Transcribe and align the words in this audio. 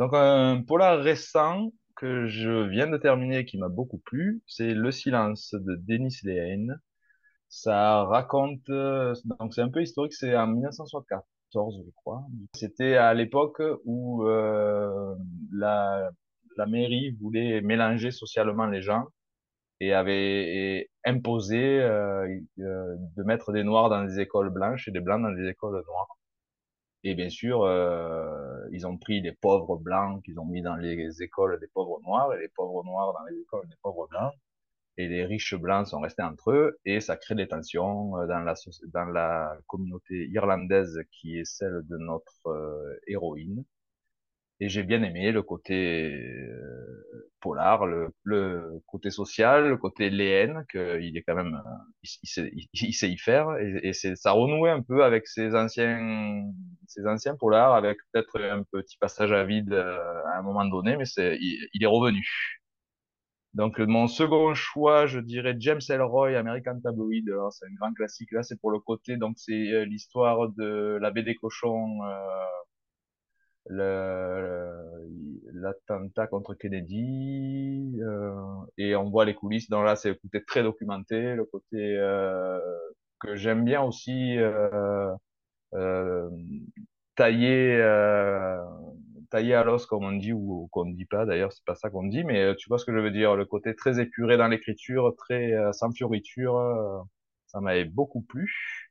Donc, 0.00 0.12
un 0.14 0.62
polar 0.62 0.98
récent 1.00 1.72
que 1.96 2.26
je 2.26 2.68
viens 2.68 2.88
de 2.88 2.96
terminer 2.96 3.44
qui 3.44 3.58
m'a 3.58 3.68
beaucoup 3.68 3.98
plu, 3.98 4.42
c'est 4.48 4.74
Le 4.74 4.90
Silence 4.90 5.54
de 5.54 5.76
Denis 5.76 6.16
Lehane. 6.24 6.80
Ça 7.50 8.04
raconte, 8.04 8.68
euh, 8.70 9.14
donc 9.40 9.54
c'est 9.54 9.62
un 9.62 9.70
peu 9.70 9.82
historique, 9.82 10.14
c'est 10.14 10.36
en 10.36 10.48
1974, 10.48 11.82
je 11.86 11.90
crois. 11.96 12.24
C'était 12.54 12.96
à 12.96 13.14
l'époque 13.14 13.62
où 13.84 14.24
euh, 14.26 15.14
la, 15.52 16.10
la 16.56 16.66
mairie 16.66 17.12
voulait 17.20 17.60
mélanger 17.60 18.10
socialement 18.10 18.66
les 18.66 18.82
gens 18.82 19.06
et 19.80 19.94
avait 19.94 20.90
imposé 21.04 21.80
euh, 21.80 22.28
euh, 22.60 22.96
de 23.16 23.22
mettre 23.24 23.52
des 23.52 23.64
noirs 23.64 23.90
dans 23.90 24.04
des 24.04 24.20
écoles 24.20 24.50
blanches 24.50 24.88
et 24.88 24.92
des 24.92 25.00
blancs 25.00 25.22
dans 25.22 25.32
des 25.32 25.48
écoles 25.48 25.82
noires. 25.86 26.19
Et 27.04 27.14
bien 27.14 27.30
sûr, 27.30 27.62
euh, 27.62 28.66
ils 28.72 28.86
ont 28.86 28.98
pris 28.98 29.22
des 29.22 29.32
pauvres 29.32 29.76
blancs 29.78 30.22
qu'ils 30.24 30.38
ont 30.38 30.44
mis 30.44 30.62
dans 30.62 30.76
les 30.76 31.22
écoles 31.22 31.58
des 31.60 31.68
pauvres 31.68 32.00
noirs 32.02 32.34
et 32.34 32.40
les 32.40 32.48
pauvres 32.48 32.84
noirs 32.84 33.14
dans 33.14 33.24
les 33.24 33.40
écoles 33.40 33.66
des 33.68 33.76
pauvres 33.82 34.06
blancs. 34.08 34.32
Et 34.98 35.08
les 35.08 35.24
riches 35.24 35.54
blancs 35.54 35.88
sont 35.88 36.00
restés 36.00 36.22
entre 36.22 36.52
eux 36.52 36.78
et 36.84 37.00
ça 37.00 37.16
crée 37.16 37.34
des 37.34 37.48
tensions 37.48 38.18
euh, 38.18 38.26
dans 38.26 38.40
la, 38.40 38.54
dans 38.92 39.06
la 39.06 39.56
communauté 39.66 40.28
irlandaise 40.28 41.00
qui 41.12 41.38
est 41.38 41.44
celle 41.46 41.82
de 41.88 41.96
notre 41.98 42.46
euh, 42.48 42.98
héroïne. 43.06 43.64
Et 44.60 44.68
j'ai 44.68 44.82
bien 44.82 45.02
aimé 45.02 45.32
le 45.32 45.42
côté 45.42 46.12
euh, 46.12 47.30
polar, 47.40 47.86
le, 47.86 48.10
le, 48.24 48.82
côté 48.86 49.10
social, 49.10 49.68
le 49.68 49.76
côté 49.78 50.10
léenne, 50.10 50.66
qu'il 50.70 51.16
est 51.16 51.22
quand 51.22 51.34
même, 51.34 51.54
euh, 51.54 51.70
il, 52.02 52.28
sait, 52.28 52.52
il, 52.74 52.92
sait, 52.92 53.08
y 53.10 53.16
faire, 53.16 53.56
et, 53.58 53.88
et 53.88 53.92
ça 53.94 54.32
renouait 54.32 54.70
un 54.70 54.82
peu 54.82 55.02
avec 55.02 55.26
ses 55.26 55.54
anciens, 55.54 56.44
ses 56.90 57.06
anciens 57.06 57.36
polars, 57.36 57.74
avec 57.74 57.98
peut-être 58.12 58.40
un 58.40 58.62
petit 58.64 58.96
passage 58.98 59.32
à 59.32 59.44
vide 59.44 59.72
euh, 59.72 60.22
à 60.34 60.38
un 60.38 60.42
moment 60.42 60.64
donné, 60.66 60.96
mais 60.96 61.04
c'est, 61.04 61.38
il, 61.40 61.82
est 61.82 61.86
revenu. 61.86 62.26
Donc 63.54 63.78
mon 63.80 64.06
second 64.06 64.54
choix, 64.54 65.06
je 65.06 65.18
dirais 65.18 65.56
James 65.58 65.80
Ellroy, 65.88 66.36
American 66.36 66.80
Tabloid. 66.80 67.50
C'est 67.50 67.66
un 67.66 67.74
grand 67.80 67.92
classique. 67.94 68.30
Là, 68.32 68.42
c'est 68.42 68.60
pour 68.60 68.70
le 68.70 68.78
côté, 68.78 69.16
donc 69.16 69.34
c'est 69.38 69.84
l'histoire 69.86 70.50
de 70.50 70.98
la 71.00 71.10
baie 71.10 71.24
des 71.24 71.34
cochons. 71.34 71.98
Euh, 73.70 75.08
l'attentat 75.52 76.26
contre 76.26 76.54
Kennedy 76.54 78.00
euh, 78.02 78.32
et 78.78 78.96
on 78.96 79.10
voit 79.10 79.24
les 79.24 79.34
coulisses. 79.34 79.68
Donc 79.68 79.84
là, 79.84 79.96
c'est 79.96 80.08
le 80.10 80.14
côté 80.16 80.42
très 80.44 80.62
documenté, 80.62 81.34
le 81.34 81.44
côté 81.44 81.96
euh, 81.98 82.58
que 83.20 83.36
j'aime 83.36 83.64
bien 83.64 83.82
aussi 83.82 84.38
euh, 84.38 85.12
euh 85.74 86.28
taillé 87.20 87.76
euh, 87.76 88.58
taillé 89.30 89.54
à 89.54 89.62
l'os 89.62 89.84
comme 89.84 90.04
on 90.04 90.12
dit 90.12 90.32
ou, 90.32 90.68
qu'on 90.72 90.86
ne 90.86 90.94
dit 90.94 91.04
pas. 91.04 91.26
D'ailleurs, 91.26 91.52
c'est 91.52 91.64
pas 91.66 91.74
ça 91.74 91.90
qu'on 91.90 92.04
dit, 92.04 92.24
mais 92.24 92.56
tu 92.56 92.68
vois 92.68 92.78
ce 92.78 92.86
que 92.86 92.92
je 92.92 92.98
veux 92.98 93.10
dire. 93.10 93.36
Le 93.36 93.44
côté 93.44 93.74
très 93.74 94.00
épuré 94.00 94.38
dans 94.38 94.48
l'écriture, 94.48 95.14
très 95.16 95.52
sans 95.72 95.92
fioriture, 95.92 97.04
ça 97.46 97.60
m'avait 97.60 97.84
beaucoup 97.84 98.22
plu. 98.22 98.90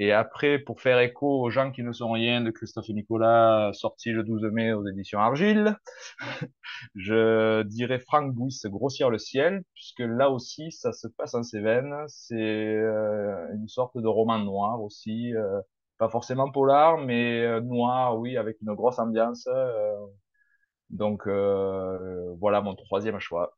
Et 0.00 0.12
après, 0.12 0.60
pour 0.60 0.80
faire 0.80 1.00
écho 1.00 1.42
aux 1.42 1.50
gens 1.50 1.72
qui 1.72 1.82
ne 1.82 1.90
sont 1.90 2.12
rien 2.12 2.40
de 2.40 2.52
Christophe 2.52 2.88
et 2.88 2.92
Nicolas, 2.92 3.72
sorti 3.72 4.10
le 4.10 4.22
12 4.22 4.42
mai 4.52 4.72
aux 4.72 4.86
éditions 4.86 5.18
Argile, 5.18 5.76
je 6.94 7.62
dirais 7.64 7.98
Franck 7.98 8.32
Bouys, 8.32 8.60
Grossir 8.66 9.10
le 9.10 9.18
ciel, 9.18 9.64
puisque 9.74 10.00
là 10.00 10.30
aussi, 10.30 10.70
ça 10.70 10.92
se 10.92 11.08
passe 11.08 11.34
en 11.34 11.42
Cévennes. 11.42 11.96
C'est 12.06 12.36
euh, 12.36 13.52
une 13.54 13.66
sorte 13.66 13.98
de 13.98 14.06
roman 14.06 14.38
noir 14.38 14.80
aussi, 14.80 15.34
euh, 15.34 15.60
pas 15.98 16.08
forcément 16.08 16.50
polar, 16.50 16.98
mais 16.98 17.42
euh, 17.42 17.60
noir, 17.60 18.18
oui, 18.18 18.36
avec 18.36 18.60
une 18.62 18.74
grosse 18.74 18.98
ambiance. 18.98 19.46
Euh. 19.48 19.96
donc 20.90 21.26
voilà 22.40 22.60
mon 22.62 22.74
troisième 22.74 23.18
choix. 23.18 23.56